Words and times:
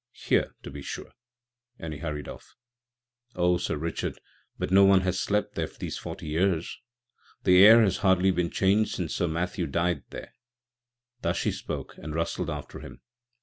Here, 0.13 0.55
to 0.63 0.71
besure"; 0.71 1.11
and 1.77 1.93
he 1.93 1.99
hurried 1.99 2.27
off. 2.27 2.55
"Oh, 3.35 3.57
Sir 3.57 3.77
Richard, 3.77 4.17
but 4.57 4.71
no 4.71 4.83
one 4.83 5.01
has 5.01 5.19
slept 5.19 5.53
there 5.53 5.67
these 5.67 5.99
forty 5.99 6.25
years. 6.27 6.79
The 7.43 7.63
air 7.63 7.83
has 7.83 7.97
hardly 7.97 8.31
been 8.31 8.49
changed 8.49 8.95
since 8.95 9.13
Sir 9.13 9.27
Matthew 9.27 9.67
died 9.67 10.01
there." 10.09 10.33
Thus 11.21 11.37
she 11.37 11.51
spoke, 11.51 11.99
and 11.99 12.15
rustled 12.15 12.49
after 12.49 12.79
him. 12.79 13.01